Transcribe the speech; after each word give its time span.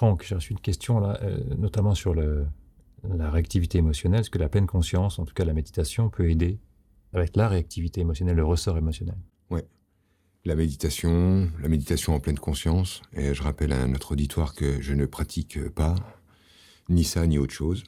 Franck, 0.00 0.24
j'ai 0.26 0.34
reçu 0.34 0.52
une 0.52 0.60
question 0.60 0.98
là, 0.98 1.18
euh, 1.20 1.38
notamment 1.58 1.94
sur 1.94 2.14
la 2.14 3.30
réactivité 3.30 3.76
émotionnelle. 3.76 4.20
Est-ce 4.20 4.30
que 4.30 4.38
la 4.38 4.48
pleine 4.48 4.66
conscience, 4.66 5.18
en 5.18 5.26
tout 5.26 5.34
cas 5.34 5.44
la 5.44 5.52
méditation, 5.52 6.08
peut 6.08 6.30
aider 6.30 6.58
avec 7.12 7.36
la 7.36 7.48
réactivité 7.48 8.00
émotionnelle, 8.00 8.36
le 8.36 8.44
ressort 8.46 8.78
émotionnel? 8.78 9.18
Ouais. 9.50 9.66
La 10.46 10.54
méditation, 10.54 11.50
la 11.60 11.68
méditation 11.68 12.14
en 12.14 12.18
pleine 12.18 12.38
conscience, 12.38 13.02
et 13.12 13.34
je 13.34 13.42
rappelle 13.42 13.74
à 13.74 13.86
notre 13.86 14.12
auditoire 14.12 14.54
que 14.54 14.80
je 14.80 14.94
ne 14.94 15.04
pratique 15.04 15.68
pas 15.68 15.96
ni 16.88 17.04
ça 17.04 17.26
ni 17.26 17.36
autre 17.36 17.52
chose, 17.52 17.84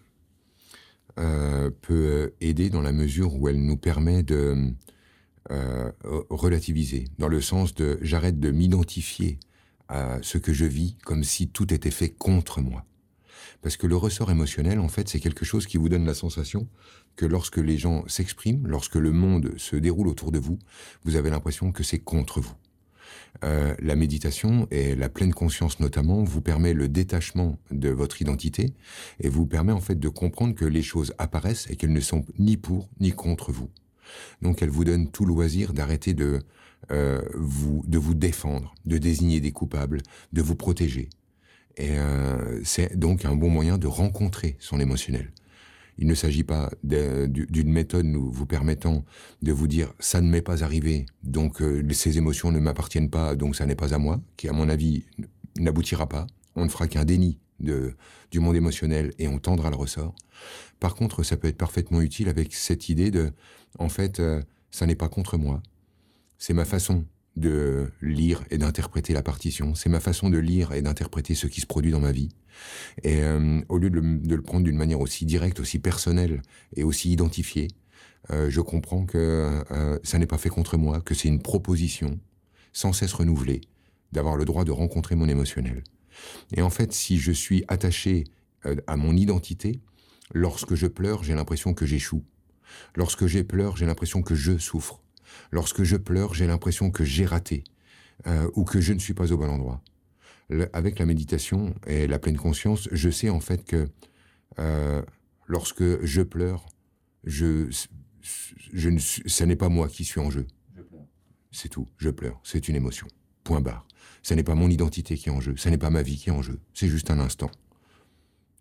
euh, 1.19 1.71
peut 1.81 2.35
aider 2.43 2.69
dans 2.69 2.83
la 2.83 2.93
mesure 2.93 3.35
où 3.37 3.49
elle 3.49 3.65
nous 3.65 3.79
permet 3.79 4.23
de 4.23 4.71
euh, 5.51 5.91
relativiser, 6.29 7.09
dans 7.19 7.29
le 7.29 7.41
sens 7.41 7.75
de 7.75 7.99
j'arrête 8.03 8.39
de 8.39 8.51
m'identifier 8.51 9.39
à 9.93 10.19
ce 10.23 10.39
que 10.39 10.53
je 10.53 10.65
vis 10.65 10.97
comme 11.05 11.23
si 11.23 11.49
tout 11.49 11.73
était 11.73 11.91
fait 11.91 12.09
contre 12.09 12.61
moi. 12.61 12.85
Parce 13.61 13.77
que 13.77 13.87
le 13.87 13.95
ressort 13.95 14.31
émotionnel, 14.31 14.81
en 14.81 14.89
fait, 14.89 15.09
c'est 15.09 15.21
quelque 15.21 15.45
chose 15.45 15.67
qui 15.67 15.77
vous 15.77 15.89
donne 15.89 16.07
la 16.07 16.14
sensation 16.14 16.67
que 17.14 17.27
lorsque 17.27 17.59
les 17.59 17.77
gens 17.77 18.03
s'expriment, 18.09 18.67
lorsque 18.67 18.97
le 18.97 19.13
monde 19.13 19.53
se 19.59 19.77
déroule 19.77 20.09
autour 20.09 20.33
de 20.33 20.39
vous, 20.39 20.59
vous 21.05 21.17
avez 21.17 21.31
l'impression 21.31 21.71
que 21.71 21.83
c'est 21.83 21.99
contre 21.99 22.41
vous. 22.41 22.55
Euh, 23.45 23.75
la 23.81 23.95
méditation 23.95 24.67
et 24.71 24.95
la 24.95 25.09
pleine 25.09 25.35
conscience 25.35 25.79
notamment 25.79 26.25
vous 26.25 26.41
permet 26.41 26.72
le 26.72 26.89
détachement 26.89 27.59
de 27.71 27.91
votre 27.91 28.21
identité 28.22 28.75
et 29.21 29.29
vous 29.29 29.47
permet 29.47 29.72
en 29.72 29.81
fait 29.81 29.99
de 29.99 30.09
comprendre 30.09 30.55
que 30.55 30.64
les 30.64 30.83
choses 30.83 31.13
apparaissent 31.19 31.69
et 31.71 31.77
qu'elles 31.77 31.93
ne 31.93 32.00
sont 32.00 32.25
ni 32.39 32.56
pour 32.56 32.89
ni 33.00 33.11
contre 33.12 33.53
vous. 33.53 33.69
Donc 34.41 34.62
elle 34.62 34.70
vous 34.70 34.84
donne 34.84 35.11
tout 35.11 35.25
loisir 35.25 35.72
d'arrêter 35.72 36.14
de 36.14 36.41
euh, 36.91 37.22
vous 37.34 37.84
de 37.86 37.98
vous 37.98 38.14
défendre, 38.14 38.75
de 38.86 38.98
désigner 38.98 39.41
des 39.41 39.52
coupables, 39.52 40.02
de 40.33 40.42
vous 40.42 40.56
protéger. 40.56 41.08
Et 41.77 41.98
euh, 41.98 42.61
c'est 42.64 42.98
donc 42.98 43.25
un 43.25 43.36
bon 43.36 43.48
moyen 43.48 43.78
de 43.78 43.86
rencontrer 43.86 44.56
son 44.58 44.80
émotionnel. 44.80 45.33
Il 45.98 46.06
ne 46.06 46.14
s'agit 46.14 46.42
pas 46.42 46.70
d'une 46.82 47.70
méthode 47.70 48.06
vous 48.06 48.46
permettant 48.46 49.04
de 49.42 49.52
vous 49.52 49.69
dire 49.69 49.92
ça 50.00 50.20
ne 50.20 50.28
m'est 50.28 50.42
pas 50.42 50.64
arrivé, 50.64 51.06
donc 51.22 51.62
euh, 51.62 51.86
ces 51.92 52.19
émotions 52.19 52.50
ne 52.50 52.58
m'appartiennent 52.58 53.10
pas, 53.10 53.36
donc 53.36 53.54
ça 53.54 53.66
n'est 53.66 53.76
pas 53.76 53.94
à 53.94 53.98
moi, 53.98 54.20
qui 54.36 54.48
à 54.48 54.52
mon 54.52 54.69
avis 54.69 55.04
n'aboutira 55.58 56.08
pas. 56.08 56.26
On 56.56 56.64
ne 56.64 56.70
fera 56.70 56.88
qu'un 56.88 57.04
déni 57.04 57.38
du 57.60 58.41
monde 58.41 58.56
émotionnel 58.56 59.12
et 59.19 59.28
on 59.28 59.38
tendra 59.38 59.70
le 59.70 59.76
ressort. 59.76 60.14
Par 60.83 60.97
contre, 60.97 61.22
ça 61.22 61.36
peut 61.36 61.47
être 61.47 61.56
parfaitement 61.56 62.00
utile 62.00 62.28
avec 62.28 62.52
cette 62.52 62.88
idée 62.88 63.12
de, 63.12 63.30
en 63.78 63.88
fait, 63.88 64.19
euh, 64.19 64.42
ça 64.72 64.84
n'est 64.84 64.97
pas 64.97 65.08
contre 65.08 65.38
moi, 65.38 65.62
c'est 66.38 66.55
ma 66.55 66.64
façon 66.64 67.05
de 67.36 67.86
lire 68.00 68.42
et 68.50 68.58
d'interpréter 68.58 69.12
la 69.12 69.22
partition. 69.22 69.77
C'est 69.77 69.88
ma 69.88 70.00
façon 70.00 70.28
de 70.28 70.38
lire 70.38 70.72
et 70.72 70.83
d'interpréter 70.83 71.36
ce 71.36 71.47
qui 71.47 71.60
se 71.60 71.66
produit 71.66 71.92
dans 71.92 72.00
ma 72.00 72.10
vie. 72.10 72.30
Et 73.05 73.22
euh, 73.22 73.60
au 73.69 73.78
lieu 73.78 73.91
de 73.91 74.00
le, 74.00 74.42
prendre 74.42 74.64
d'une 74.64 74.77
manière 74.77 75.00
aussi 75.00 75.25
directe, 75.25 75.60
aussi 75.60 75.78
personnelle 75.78 76.42
et 76.75 76.83
aussi 76.83 77.12
identifiée, 77.12 77.69
euh, 78.33 78.50
je 78.50 78.60
comprends 78.60 79.06
que 79.06 79.62
ça 80.03 80.19
n'est 80.19 80.27
pas 80.27 80.36
fait 80.36 80.48
contre 80.48 80.77
moi, 80.77 81.00
que 81.00 81.14
c'est 81.14 81.28
une 81.28 81.42
proposition 81.42 82.19
sans 82.72 82.92
cesse 82.92 83.12
renouvelée 83.12 83.60
d'avoir 84.10 84.36
le 84.36 84.44
droit 84.44 84.64
de 84.64 84.72
rencontrer 84.72 85.14
mon 85.14 85.28
émotionnel. 85.28 85.84
Et 86.56 86.60
en 86.60 86.70
fait, 86.70 86.92
si 86.92 87.19
je 87.19 87.30
suis 87.30 87.62
attaché 87.69 88.25
à 88.88 88.97
mon 88.97 89.16
identité, 89.16 89.80
lorsque 90.33 90.75
je 90.75 90.86
pleure, 90.86 91.22
j'ai 91.22 91.34
l'impression 91.34 91.75
que 91.75 91.86
j'échoue. 91.86 92.25
Lorsque 92.94 93.27
j'ai 93.27 93.44
pleure, 93.44 93.77
j'ai 93.77 93.86
l'impression 93.86 94.22
que 94.22 94.34
je 94.34 94.58
souffre. 94.58 95.02
Lorsque 95.50 95.83
je 95.83 95.97
pleure, 95.97 96.34
j'ai 96.34 96.47
l'impression 96.47 96.91
que 96.91 97.05
j'ai 97.05 97.25
raté 97.25 97.64
euh, 98.27 98.50
ou 98.55 98.64
que 98.64 98.80
je 98.80 98.92
ne 98.92 98.98
suis 98.98 99.14
pas 99.14 99.33
au 99.33 99.36
bon 99.36 99.48
endroit. 99.48 99.83
avec 100.72 100.98
la 100.98 101.06
méditation 101.06 101.75
et 101.86 102.06
la 102.06 102.19
pleine 102.19 102.36
conscience, 102.36 102.88
je 102.92 103.08
sais 103.08 103.30
en 103.30 103.41
fait 103.41 103.64
que 103.64 103.88
euh, 104.58 105.03
lorsque 105.47 106.05
je 106.05 106.22
pleure, 106.22 106.66
je, 107.25 107.70
je 108.72 108.88
ne, 108.91 108.98
ce 108.98 109.44
n'est 109.44 109.56
pas 109.56 109.69
moi 109.69 109.88
qui 109.88 110.04
suis 110.04 110.20
en 110.20 110.31
jeu. 110.31 110.47
C'est 111.53 111.69
tout. 111.69 111.87
Je 111.99 112.10
pleure. 112.10 112.41
C'est 112.44 112.69
une 112.69 112.76
émotion. 112.76 113.06
Point 113.44 113.60
barre. 113.60 113.87
Ce 114.22 114.34
n'est 114.34 114.43
pas 114.43 114.54
mon 114.54 114.70
identité 114.70 115.16
qui 115.16 115.28
est 115.28 115.32
en 115.32 115.41
jeu. 115.41 115.54
Ce 115.56 115.69
n'est 115.69 115.78
pas 115.78 115.91
ma 115.91 116.03
vie 116.03 116.16
qui 116.16 116.31
est 116.31 116.32
en 116.32 116.43
jeu. 116.43 116.59
C'est 116.75 116.88
juste 116.88 117.10
un 117.10 117.19
instant. 117.19 117.50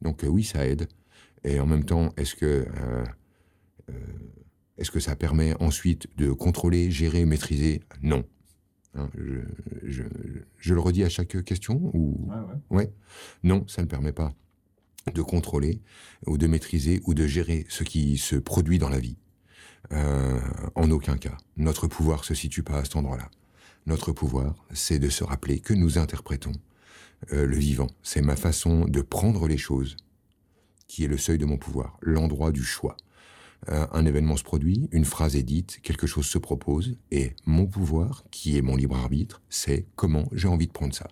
Donc 0.02 0.24
euh, 0.24 0.28
oui, 0.28 0.44
ça 0.44 0.66
aide. 0.66 0.88
Et 1.44 1.60
en 1.60 1.66
même 1.66 1.86
temps, 1.86 2.14
est-ce 2.18 2.36
que 2.36 2.68
est-ce 4.78 4.90
que 4.90 5.00
ça 5.00 5.16
permet 5.16 5.54
ensuite 5.62 6.08
de 6.18 6.32
contrôler, 6.32 6.90
gérer, 6.90 7.24
maîtriser? 7.26 7.82
Non. 8.02 8.26
Hein, 8.96 9.10
je, 9.84 10.04
le 10.74 10.80
redis 10.80 11.04
à 11.04 11.10
chaque 11.10 11.44
question 11.44 11.92
ou? 11.94 12.30
Ouais, 12.72 12.92
Non, 13.44 13.64
ça 13.68 13.84
ne 13.84 13.88
permet 13.88 14.12
pas 14.12 14.34
de 15.14 15.22
contrôler 15.22 15.82
ou 16.26 16.38
de 16.40 16.48
maîtriser 16.48 17.00
ou 17.06 17.14
de 17.14 17.28
gérer 17.28 17.66
ce 17.70 17.84
qui 17.84 18.18
se 18.18 18.36
produit 18.36 18.80
dans 18.80 18.90
la 18.90 19.00
vie. 19.00 19.18
Euh, 19.92 20.40
en 20.76 20.90
aucun 20.90 21.18
cas. 21.18 21.38
Notre 21.58 21.88
pouvoir 21.88 22.24
se 22.24 22.34
situe 22.34 22.64
pas 22.64 22.78
à 22.78 22.84
cet 22.84 22.96
endroit-là. 22.96 23.30
Notre 23.86 24.12
pouvoir, 24.12 24.66
c'est 24.74 25.00
de 25.00 25.10
se 25.10 25.24
rappeler 25.24 25.60
que 25.60 25.74
nous 25.74 25.98
interprétons 25.98 26.54
euh, 27.34 27.46
le 27.46 27.58
vivant. 27.58 27.88
C'est 28.02 28.22
ma 28.22 28.36
façon 28.36 28.86
de 28.86 29.02
prendre 29.02 29.48
les 29.48 29.58
choses 29.58 29.98
qui 30.92 31.06
est 31.06 31.08
le 31.08 31.18
seuil 31.18 31.38
de 31.38 31.46
mon 31.46 31.56
pouvoir, 31.56 31.98
l'endroit 32.02 32.52
du 32.52 32.66
choix. 32.66 32.98
Euh, 33.70 33.88
un 33.94 34.06
événement 34.06 34.36
se 34.36 34.44
produit, 34.44 34.90
une 34.92 35.06
phrase 35.06 35.38
est 35.38 35.44
dite, 35.44 35.80
quelque 35.84 36.06
chose 36.06 36.26
se 36.26 36.38
propose, 36.38 36.98
et 37.12 37.32
mon 37.46 37.66
pouvoir, 37.66 38.26
qui 38.30 38.58
est 38.58 38.62
mon 38.62 38.76
libre 38.76 38.98
arbitre, 38.98 39.42
c'est 39.50 39.86
comment 39.96 40.26
j'ai 40.34 40.50
envie 40.50 40.68
de 40.68 40.74
prendre 40.74 40.94
ça. 40.94 41.08